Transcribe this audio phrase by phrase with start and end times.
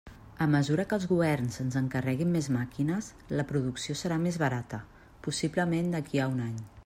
[0.43, 3.11] A mesura que els governs ens encarreguin més màquines,
[3.41, 4.83] la producció serà més barata,
[5.29, 6.57] possiblement d'aquí a un any.